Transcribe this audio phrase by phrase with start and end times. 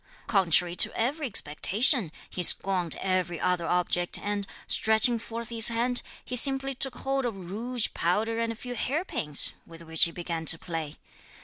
[0.25, 6.35] Contrary to every expectation, he scorned every other object, and, stretching forth his hand, he
[6.35, 10.43] simply took hold of rouge, powder and a few hair pins, with which he began
[10.43, 10.95] to play.